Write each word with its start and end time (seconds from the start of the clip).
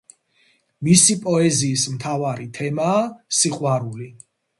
მისი 0.85 1.15
პოეზიის 1.25 1.83
მთავარი 1.97 2.47
თემაა 2.61 3.05
სიყვარული. 3.41 4.09